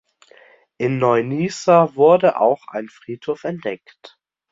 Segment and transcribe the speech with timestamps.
[0.79, 4.17] In Neu-Nisa wurde auch ein Friedhof entdeckt.